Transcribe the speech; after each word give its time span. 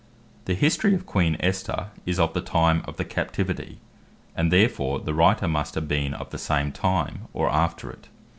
Esther 0.01 0.45
The 0.45 0.55
History 0.55 0.95
of 0.95 1.05
Queen 1.05 1.37
Esther 1.41 1.91
is 2.07 2.17
of 2.19 2.33
the 2.33 2.41
time 2.41 2.81
of 2.87 2.97
the 2.97 3.05
Captivity; 3.05 3.77
and 4.35 4.51
therefore 4.51 4.99
the 4.99 5.13
Writer 5.13 5.47
must 5.47 5.75
have 5.75 5.87
been 5.87 6.15
of 6.15 6.31
the 6.31 6.39
same 6.39 6.71
time, 6.71 7.27
or 7.33 7.47
after 7.51 7.91
it. 7.91 8.07